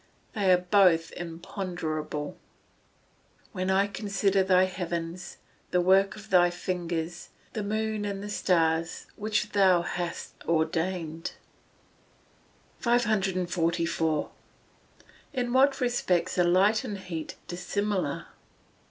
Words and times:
They 0.33 0.51
are 0.51 0.57
both 0.57 1.11
imponderable. 1.11 2.29
[Verse: 2.31 2.35
"When 3.51 3.69
I 3.69 3.85
consider 3.85 4.41
thy 4.41 4.63
heavens, 4.63 5.37
the 5.69 5.79
work 5.79 6.15
of 6.15 6.31
thy 6.31 6.49
fingers, 6.49 7.29
the 7.53 7.61
moon 7.61 8.03
and 8.03 8.23
the 8.23 8.29
stars 8.31 9.05
which 9.15 9.51
thou 9.51 9.83
hast 9.83 10.33
ordained:"] 10.47 11.33
544. 12.79 14.31
_In 15.35 15.51
what 15.51 15.79
respects 15.79 16.35
are 16.39 16.45
light 16.45 16.83
and 16.83 16.97
heat 16.97 17.35
dissimilar? 17.47 18.25